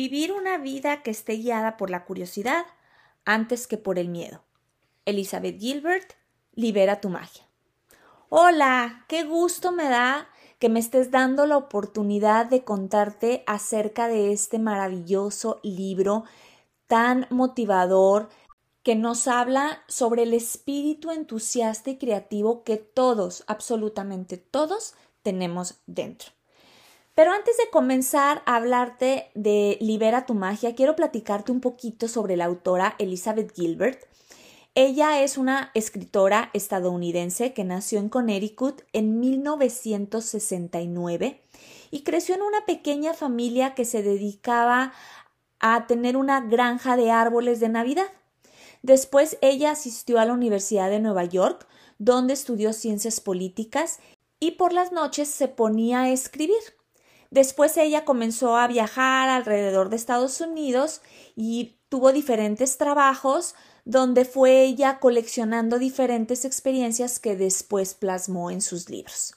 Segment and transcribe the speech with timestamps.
[0.00, 2.64] Vivir una vida que esté guiada por la curiosidad
[3.24, 4.44] antes que por el miedo.
[5.06, 6.12] Elizabeth Gilbert,
[6.54, 7.42] libera tu magia.
[8.28, 10.28] Hola, qué gusto me da
[10.60, 16.22] que me estés dando la oportunidad de contarte acerca de este maravilloso libro
[16.86, 18.28] tan motivador
[18.84, 26.37] que nos habla sobre el espíritu entusiasta y creativo que todos, absolutamente todos, tenemos dentro.
[27.18, 32.36] Pero antes de comenzar a hablarte de Libera tu magia, quiero platicarte un poquito sobre
[32.36, 34.04] la autora Elizabeth Gilbert.
[34.76, 41.42] Ella es una escritora estadounidense que nació en Connecticut en 1969
[41.90, 44.92] y creció en una pequeña familia que se dedicaba
[45.58, 48.06] a tener una granja de árboles de Navidad.
[48.82, 51.66] Después ella asistió a la Universidad de Nueva York,
[51.98, 53.98] donde estudió ciencias políticas
[54.38, 56.77] y por las noches se ponía a escribir.
[57.30, 61.02] Después ella comenzó a viajar alrededor de Estados Unidos
[61.36, 63.54] y tuvo diferentes trabajos
[63.84, 69.34] donde fue ella coleccionando diferentes experiencias que después plasmó en sus libros.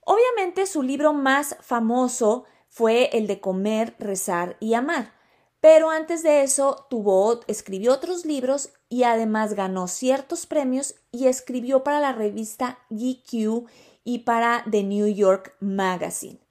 [0.00, 5.12] Obviamente su libro más famoso fue el de Comer, Rezar y Amar,
[5.60, 11.84] pero antes de eso tuvo, escribió otros libros y además ganó ciertos premios y escribió
[11.84, 13.66] para la revista GQ
[14.04, 16.41] y para The New York Magazine.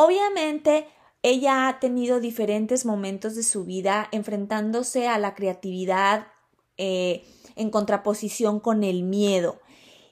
[0.00, 0.86] Obviamente,
[1.24, 6.28] ella ha tenido diferentes momentos de su vida enfrentándose a la creatividad
[6.76, 7.24] eh,
[7.56, 9.58] en contraposición con el miedo.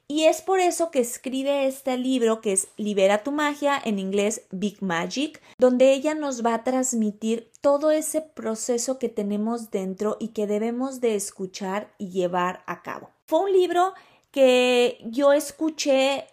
[0.09, 4.43] Y es por eso que escribe este libro que es Libera tu magia, en inglés
[4.51, 10.29] Big Magic, donde ella nos va a transmitir todo ese proceso que tenemos dentro y
[10.29, 13.11] que debemos de escuchar y llevar a cabo.
[13.27, 13.95] Fue un libro
[14.33, 16.27] que yo escuché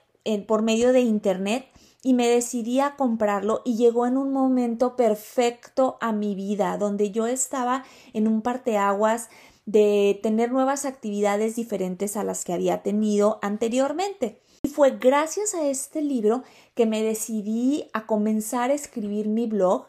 [0.47, 1.67] por medio de internet
[2.03, 7.11] y me decidí a comprarlo y llegó en un momento perfecto a mi vida, donde
[7.11, 9.29] yo estaba en un parteaguas
[9.65, 14.41] de tener nuevas actividades diferentes a las que había tenido anteriormente.
[14.63, 16.43] Y fue gracias a este libro
[16.75, 19.87] que me decidí a comenzar a escribir mi blog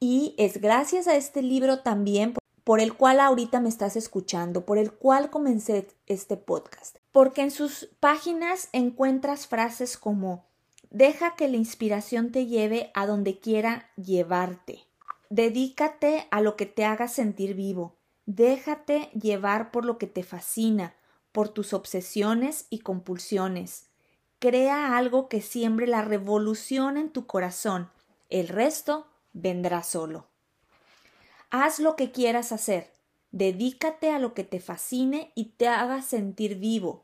[0.00, 2.34] y es gracias a este libro también
[2.64, 6.98] por el cual ahorita me estás escuchando, por el cual comencé este podcast.
[7.12, 10.51] Porque en sus páginas encuentras frases como
[10.92, 14.84] Deja que la inspiración te lleve a donde quiera llevarte.
[15.30, 17.96] Dedícate a lo que te haga sentir vivo.
[18.26, 20.94] Déjate llevar por lo que te fascina,
[21.32, 23.86] por tus obsesiones y compulsiones.
[24.38, 27.88] Crea algo que siembre la revolución en tu corazón.
[28.28, 30.26] El resto vendrá solo.
[31.48, 32.92] Haz lo que quieras hacer.
[33.30, 37.02] Dedícate a lo que te fascine y te haga sentir vivo.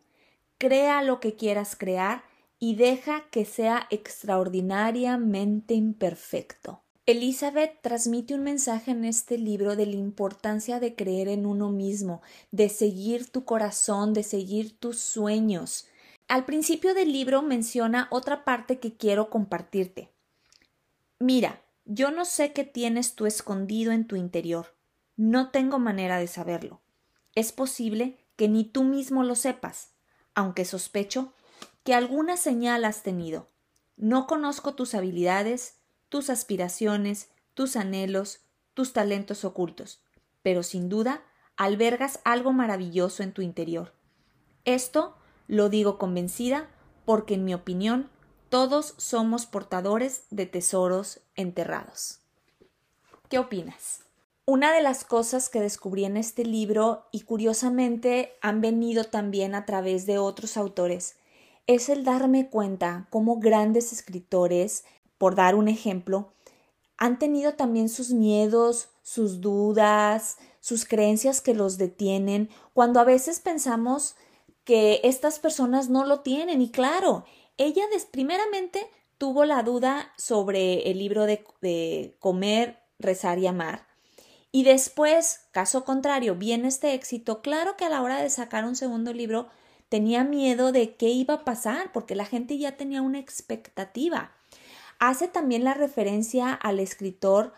[0.59, 2.28] Crea lo que quieras crear
[2.59, 6.83] y deja que sea extraordinariamente imperfecto.
[7.07, 12.21] Elizabeth transmite un mensaje en este libro de la importancia de creer en uno mismo,
[12.51, 15.87] de seguir tu corazón, de seguir tus sueños.
[16.27, 20.13] Al principio del libro menciona otra parte que quiero compartirte.
[21.19, 24.75] Mira, yo no sé qué tienes tú escondido en tu interior.
[25.17, 26.83] No tengo manera de saberlo.
[27.35, 29.95] Es posible que ni tú mismo lo sepas,
[30.35, 31.33] aunque sospecho
[31.89, 33.49] que alguna señal has tenido.
[33.97, 35.79] No conozco tus habilidades,
[36.11, 38.41] tus aspiraciones, tus anhelos,
[38.75, 40.03] tus talentos ocultos,
[40.43, 41.23] pero sin duda
[41.57, 43.95] albergas algo maravilloso en tu interior.
[44.67, 45.17] Esto
[45.47, 46.69] lo digo convencida
[47.07, 48.11] porque, en mi opinión,
[48.51, 52.21] todos somos portadores de tesoros enterrados.
[53.31, 54.05] ¿Qué opinas?
[54.45, 59.65] Una de las cosas que descubrí en este libro y curiosamente han venido también a
[59.65, 61.17] través de otros autores
[61.69, 64.85] es el darme cuenta cómo grandes escritores,
[65.19, 66.33] por dar un ejemplo,
[66.97, 73.39] han tenido también sus miedos, sus dudas, sus creencias que los detienen, cuando a veces
[73.39, 74.17] pensamos
[74.65, 76.63] que estas personas no lo tienen.
[76.63, 77.25] Y claro,
[77.59, 78.87] ella primeramente
[79.19, 83.87] tuvo la duda sobre el libro de, de comer, rezar y amar.
[84.51, 87.43] Y después, caso contrario, viene este éxito.
[87.43, 89.49] Claro que a la hora de sacar un segundo libro,
[89.89, 94.33] tenía miedo de qué iba a pasar, porque la gente ya tenía una expectativa.
[94.99, 97.53] Hace también la referencia al escritor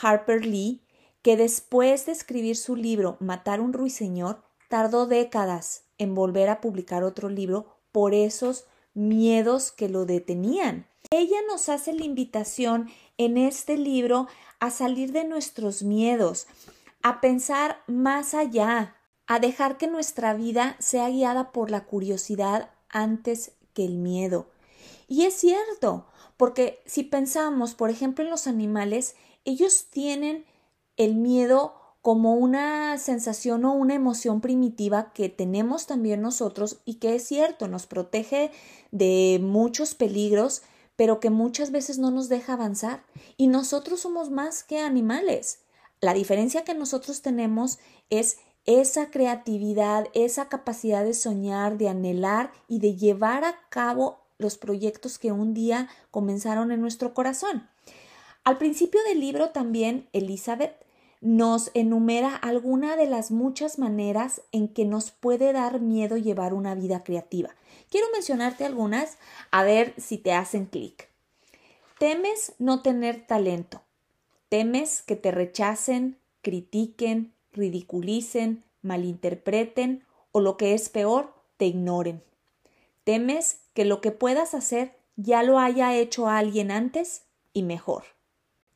[0.00, 0.82] Harper Lee,
[1.22, 7.02] que después de escribir su libro Matar un ruiseñor, tardó décadas en volver a publicar
[7.02, 10.86] otro libro por esos miedos que lo detenían.
[11.10, 14.26] Ella nos hace la invitación en este libro
[14.60, 16.46] a salir de nuestros miedos,
[17.02, 18.96] a pensar más allá,
[19.26, 24.46] a dejar que nuestra vida sea guiada por la curiosidad antes que el miedo.
[25.08, 26.06] Y es cierto,
[26.36, 29.14] porque si pensamos, por ejemplo, en los animales,
[29.44, 30.44] ellos tienen
[30.96, 37.16] el miedo como una sensación o una emoción primitiva que tenemos también nosotros y que
[37.16, 38.52] es cierto, nos protege
[38.92, 40.62] de muchos peligros,
[40.94, 43.04] pero que muchas veces no nos deja avanzar.
[43.36, 45.60] Y nosotros somos más que animales.
[46.00, 52.80] La diferencia que nosotros tenemos es esa creatividad, esa capacidad de soñar, de anhelar y
[52.80, 57.68] de llevar a cabo los proyectos que un día comenzaron en nuestro corazón.
[58.44, 60.84] Al principio del libro también Elizabeth
[61.20, 66.74] nos enumera alguna de las muchas maneras en que nos puede dar miedo llevar una
[66.74, 67.54] vida creativa.
[67.90, 69.16] Quiero mencionarte algunas
[69.50, 71.08] a ver si te hacen clic.
[71.98, 73.82] Temes no tener talento.
[74.48, 82.22] Temes que te rechacen, critiquen, ridiculicen, malinterpreten o lo que es peor, te ignoren.
[83.04, 87.22] Temes que lo que puedas hacer ya lo haya hecho alguien antes
[87.52, 88.04] y mejor.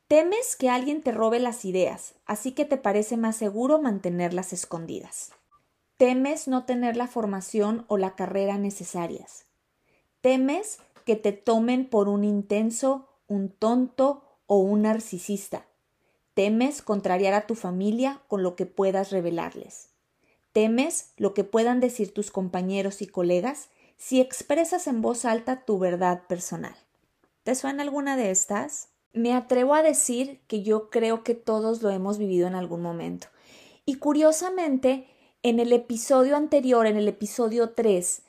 [0.07, 5.31] Temes que alguien te robe las ideas, así que te parece más seguro mantenerlas escondidas.
[5.97, 9.45] Temes no tener la formación o la carrera necesarias.
[10.19, 15.65] Temes que te tomen por un intenso, un tonto o un narcisista.
[16.33, 19.89] Temes contrariar a tu familia con lo que puedas revelarles.
[20.53, 25.77] Temes lo que puedan decir tus compañeros y colegas si expresas en voz alta tu
[25.77, 26.75] verdad personal.
[27.43, 28.89] ¿Te suena alguna de estas?
[29.13, 33.27] Me atrevo a decir que yo creo que todos lo hemos vivido en algún momento.
[33.85, 35.07] Y curiosamente,
[35.43, 38.23] en el episodio anterior, en el episodio 3,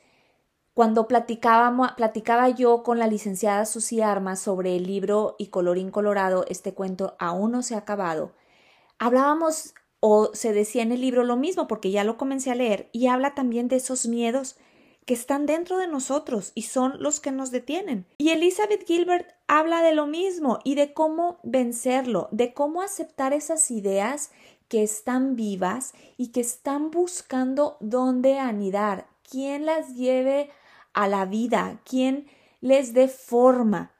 [0.74, 6.72] cuando platicaba, yo con la licenciada Susi Armas sobre el libro Y colorín colorado, este
[6.72, 8.32] cuento aún no se ha acabado,
[8.98, 12.88] hablábamos o se decía en el libro lo mismo porque ya lo comencé a leer
[12.92, 14.56] y habla también de esos miedos
[15.04, 18.06] que están dentro de nosotros y son los que nos detienen.
[18.18, 23.70] Y Elizabeth Gilbert habla de lo mismo y de cómo vencerlo, de cómo aceptar esas
[23.70, 24.30] ideas
[24.68, 30.50] que están vivas y que están buscando dónde anidar, quién las lleve
[30.94, 32.26] a la vida, quién
[32.60, 33.92] les dé forma.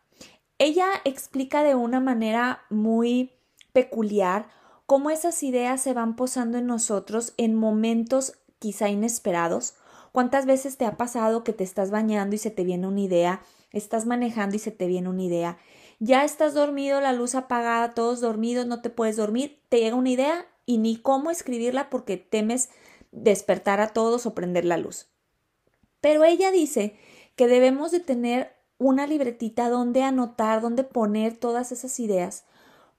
[0.59, 3.33] Ella explica de una manera muy
[3.73, 4.49] peculiar
[4.87, 9.75] cómo esas ideas se van posando en nosotros en momentos quizá inesperados
[10.12, 13.43] ¿Cuántas veces te ha pasado que te estás bañando y se te viene una idea?
[13.73, 15.56] Estás manejando y se te viene una idea.
[16.00, 20.11] Ya estás dormido, la luz apagada, todos dormidos, no te puedes dormir, te llega una
[20.11, 22.69] idea y ni cómo escribirla porque temes
[23.11, 25.09] despertar a todos o prender la luz.
[26.03, 26.99] Pero ella dice
[27.37, 32.45] que debemos de tener una libretita donde anotar, donde poner todas esas ideas,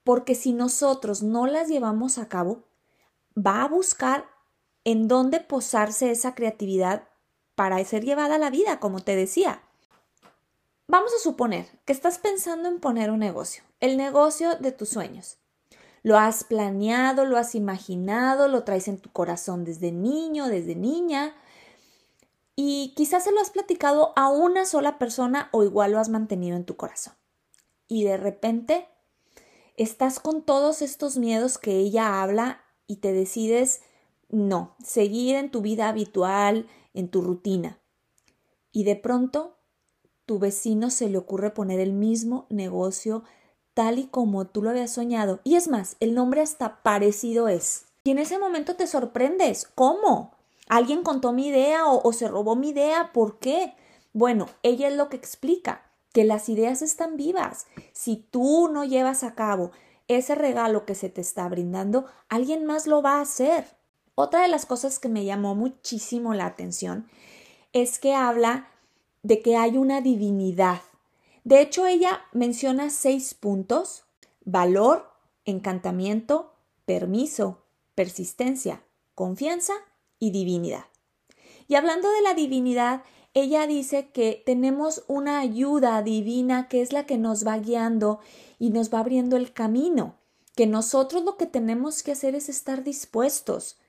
[0.04, 2.64] porque si nosotros no las llevamos a cabo,
[3.38, 4.26] va a buscar
[4.86, 7.04] en dónde posarse esa creatividad
[7.56, 9.62] para ser llevada a la vida, como te decía.
[10.88, 15.38] Vamos a suponer que estás pensando en poner un negocio, el negocio de tus sueños.
[16.04, 21.33] Lo has planeado, lo has imaginado, lo traes en tu corazón desde niño, desde niña,
[22.56, 26.56] y quizás se lo has platicado a una sola persona o igual lo has mantenido
[26.56, 27.14] en tu corazón.
[27.88, 28.88] Y de repente
[29.78, 33.81] estás con todos estos miedos que ella habla y te decides
[34.30, 37.80] no, seguir en tu vida habitual, en tu rutina.
[38.72, 39.57] Y de pronto,
[40.26, 43.24] tu vecino se le ocurre poner el mismo negocio
[43.74, 45.40] tal y como tú lo habías soñado.
[45.44, 47.86] Y es más, el nombre hasta parecido es.
[48.04, 49.69] Y en ese momento te sorprendes.
[49.76, 50.32] ¿Cómo?
[50.68, 53.12] ¿Alguien contó mi idea o, se robó mi idea?
[53.14, 53.76] ¿Por qué?
[54.14, 57.68] Bueno, ella es lo que explica, que las ideas están vivas.
[57.92, 59.72] Si tú no llevas a cabo
[60.08, 63.66] ese regalo que se te está brindando, alguien más lo va a hacer.
[64.16, 67.10] Otra de las cosas que me llamó muchísimo la atención
[67.74, 68.68] es que habla
[69.24, 70.82] de que hay una divinidad.
[71.44, 74.06] De hecho, ella menciona seis puntos,
[74.46, 75.10] valor,
[75.46, 76.54] encantamiento,
[76.86, 77.64] permiso,
[77.96, 78.84] persistencia,
[79.16, 79.74] confianza
[80.23, 80.85] y divinidad.
[81.68, 83.03] Y hablando de la divinidad,
[83.33, 88.19] ella dice que tenemos una ayuda divina que es la que nos va guiando
[88.57, 90.15] y nos va abriendo el camino,
[90.56, 93.80] que nosotros lo que tenemos que hacer es estar dispuestos,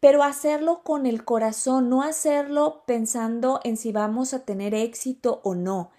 [0.00, 5.54] pero hacerlo con el corazón, no hacerlo pensando en si vamos a tener éxito o
[5.54, 5.90] no,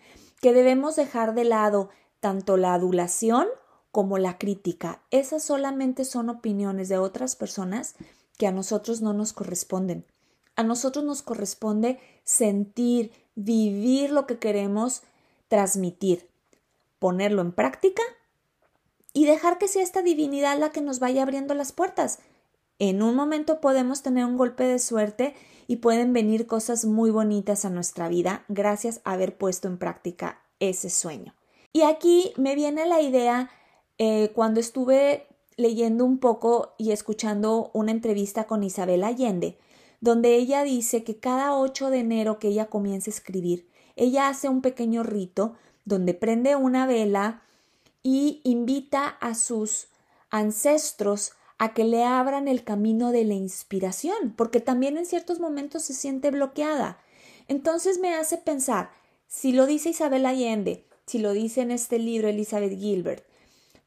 [0.42, 3.48] que debemos dejar de lado tanto la adulación
[3.92, 5.04] como la crítica.
[5.12, 7.96] Esas solamente son opiniones de otras personas
[8.38, 10.06] que a nosotros no nos corresponden.
[10.56, 15.02] A nosotros nos corresponde sentir, vivir lo que queremos
[15.48, 16.30] transmitir,
[17.00, 18.04] ponerlo en práctica
[19.14, 22.20] y dejar que sea esta divinidad la que nos vaya abriendo las puertas.
[22.80, 25.36] En un momento podemos tener un golpe de suerte
[25.68, 30.42] y pueden venir cosas muy bonitas a nuestra vida gracias a haber puesto en práctica
[30.60, 31.36] ese sueño.
[31.72, 33.50] Y aquí me viene la idea
[33.98, 39.58] eh, cuando estuve leyendo un poco y escuchando una entrevista con Isabel Allende,
[40.02, 44.50] donde ella dice que cada 8 de enero que ella comienza a escribir, ella hace
[44.50, 45.56] un pequeño rito
[45.86, 47.44] donde prende una vela
[48.02, 49.88] y invita a sus
[50.30, 55.84] ancestros a que le abran el camino de la inspiración, porque también en ciertos momentos
[55.84, 57.00] se siente bloqueada.
[57.48, 58.90] Entonces me hace pensar,
[59.28, 63.26] si lo dice Isabel Allende, si lo dice en este libro Elizabeth Gilbert,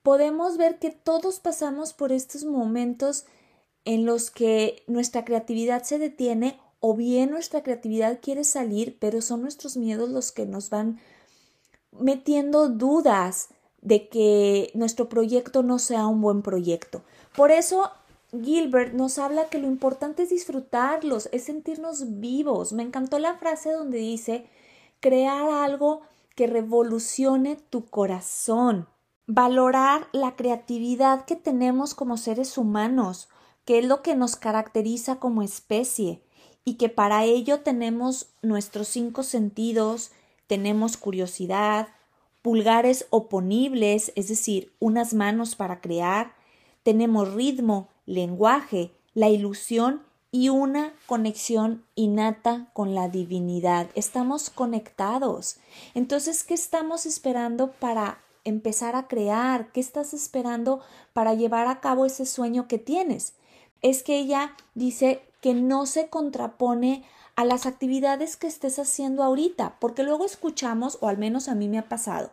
[0.06, 3.24] podemos ver que todos pasamos por estos momentos
[3.84, 9.42] en los que nuestra creatividad se detiene o bien nuestra creatividad quiere salir, pero son
[9.42, 11.00] nuestros miedos los que nos van
[11.90, 13.48] metiendo dudas
[13.80, 17.02] de que nuestro proyecto no sea un buen proyecto.
[17.34, 17.90] Por eso
[18.30, 22.72] Gilbert nos habla que lo importante es disfrutarlos, es sentirnos vivos.
[22.72, 24.46] Me encantó la frase donde dice
[25.00, 26.02] crear algo
[26.36, 28.86] que revolucione tu corazón,
[29.26, 33.28] valorar la creatividad que tenemos como seres humanos,
[33.64, 36.22] que es lo que nos caracteriza como especie,
[36.64, 40.10] y que para ello tenemos nuestros cinco sentidos,
[40.46, 41.88] tenemos curiosidad,
[42.42, 46.34] pulgares oponibles, es decir, unas manos para crear,
[46.82, 53.88] tenemos ritmo, lenguaje, la ilusión y una conexión innata con la divinidad.
[53.94, 55.56] Estamos conectados.
[55.94, 59.72] Entonces, ¿qué estamos esperando para empezar a crear?
[59.72, 60.80] ¿Qué estás esperando
[61.12, 63.34] para llevar a cabo ese sueño que tienes?
[63.82, 67.04] Es que ella dice que no se contrapone
[67.36, 71.68] a las actividades que estés haciendo ahorita, porque luego escuchamos, o al menos a mí
[71.68, 72.30] me ha pasado,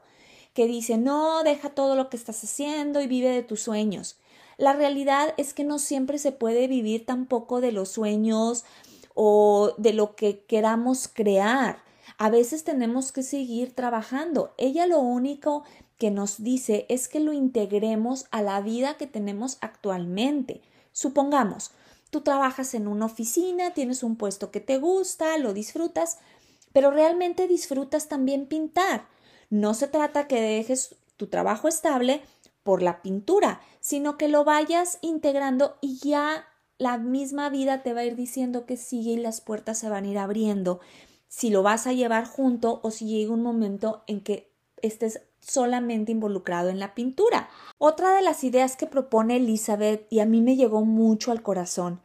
[0.53, 4.17] que dice, no, deja todo lo que estás haciendo y vive de tus sueños.
[4.58, 8.63] La realidad es que no siempre se puede vivir tampoco de los sueños
[9.13, 11.84] o de lo que queramos crear.
[12.17, 14.53] A veces tenemos que seguir trabajando.
[14.58, 15.63] Ella lo único
[15.97, 20.62] que nos dice es que lo integremos a la vida que tenemos actualmente.
[20.91, 21.71] Supongamos,
[22.09, 26.19] tú trabajas en una oficina, tienes un puesto que te gusta, lo disfrutas,
[26.71, 29.07] pero realmente disfrutas también pintar.
[29.50, 32.21] No se trata que dejes tu trabajo estable
[32.63, 36.47] por la pintura, sino que lo vayas integrando y ya
[36.77, 40.05] la misma vida te va a ir diciendo que sigue y las puertas se van
[40.05, 40.79] a ir abriendo
[41.27, 44.51] si lo vas a llevar junto o si llega un momento en que
[44.83, 47.50] estés solamente involucrado en la pintura.
[47.77, 52.01] Otra de las ideas que propone Elizabeth y a mí me llegó mucho al corazón,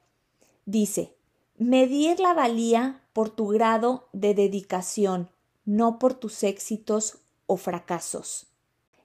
[0.67, 1.15] dice,
[1.57, 5.31] medir la valía por tu grado de dedicación,
[5.65, 8.47] no por tus éxitos o fracasos.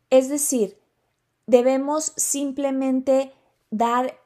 [0.09, 0.77] Es decir,
[1.47, 3.33] debemos simplemente
[3.71, 4.17] dar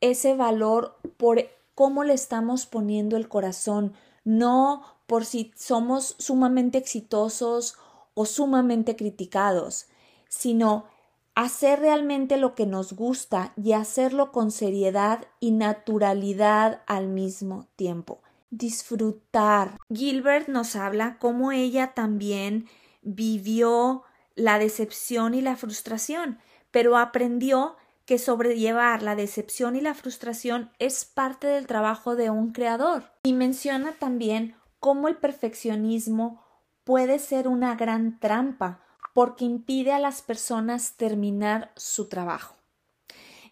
[0.00, 1.40] ese valor por
[1.74, 7.76] cómo le estamos poniendo el corazón, no por si somos sumamente exitosos
[8.14, 9.86] o sumamente criticados,
[10.28, 10.86] sino
[11.34, 18.20] hacer realmente lo que nos gusta y hacerlo con seriedad y naturalidad al mismo tiempo.
[18.50, 19.78] Disfrutar.
[19.92, 22.66] Gilbert nos habla cómo ella también
[23.02, 24.02] vivió
[24.34, 26.38] la decepción y la frustración
[26.70, 27.76] pero aprendió
[28.06, 33.04] que sobrellevar la decepción y la frustración es parte del trabajo de un creador.
[33.22, 36.42] Y menciona también cómo el perfeccionismo
[36.90, 38.80] puede ser una gran trampa
[39.14, 42.56] porque impide a las personas terminar su trabajo.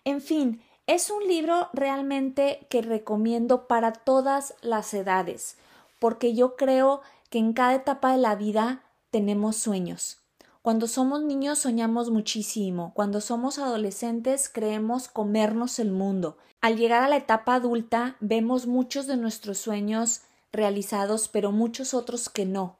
[0.02, 5.56] En fin, es un libro realmente que recomiendo para todas las edades,
[6.00, 10.18] porque yo creo que en cada etapa de la vida tenemos sueños.
[10.60, 16.38] Cuando somos niños soñamos muchísimo, cuando somos adolescentes creemos comernos el mundo.
[16.60, 22.28] Al llegar a la etapa adulta vemos muchos de nuestros sueños realizados, pero muchos otros
[22.28, 22.78] que no.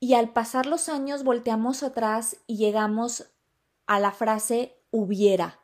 [0.00, 3.30] Y al pasar los años volteamos atrás y llegamos
[3.86, 5.60] a la frase hubiera.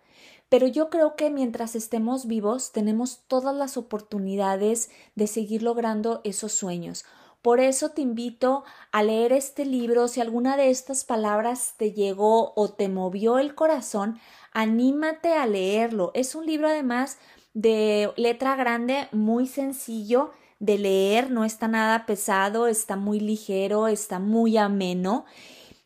[0.48, 6.52] Pero yo creo que mientras estemos vivos tenemos todas las oportunidades de seguir logrando esos
[6.52, 7.04] sueños.
[7.40, 10.06] Por eso te invito a leer este libro.
[10.08, 14.18] Si alguna de estas palabras te llegó o te movió el corazón,
[14.52, 16.10] anímate a leerlo.
[16.14, 17.18] Es un libro además
[17.54, 24.18] de letra grande, muy sencillo de leer, no está nada pesado, está muy ligero, está
[24.18, 25.24] muy ameno.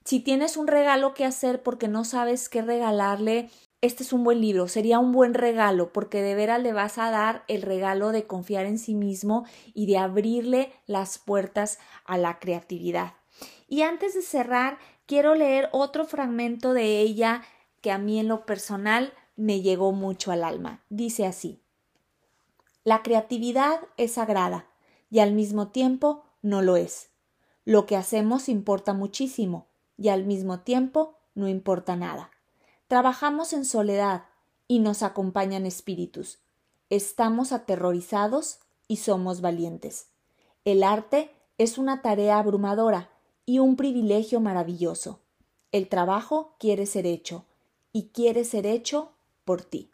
[0.05, 3.51] Si tienes un regalo que hacer porque no sabes qué regalarle,
[3.83, 7.11] este es un buen libro, sería un buen regalo porque de veras le vas a
[7.11, 12.39] dar el regalo de confiar en sí mismo y de abrirle las puertas a la
[12.39, 13.15] creatividad.
[13.69, 17.43] Y antes de cerrar, quiero leer otro fragmento de ella
[17.81, 20.85] que a mí en lo personal me llegó mucho al alma.
[20.91, 21.63] Dice así,
[22.83, 24.67] La creatividad es sagrada
[25.11, 27.11] y al mismo tiempo no lo es.
[27.67, 29.67] Lo que hacemos importa muchísimo
[29.99, 32.31] y al mismo tiempo no importa nada.
[32.89, 34.25] Trabajamos en soledad
[34.67, 36.39] y nos acompañan espíritus.
[36.89, 40.09] Estamos aterrorizados y somos valientes.
[40.65, 43.11] El arte es una tarea abrumadora
[43.45, 45.21] y un privilegio maravilloso.
[45.71, 47.45] El trabajo quiere ser hecho
[47.93, 49.13] y quiere ser hecho
[49.45, 49.91] por ti.